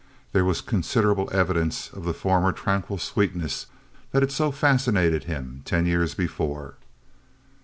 [0.31, 3.67] There was considerable evidence of the former tranquil sweetness
[4.11, 6.73] that had so fascinated him ten years before.